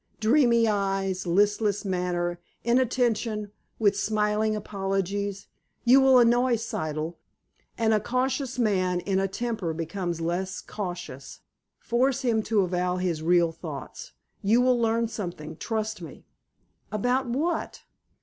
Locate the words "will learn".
14.59-15.07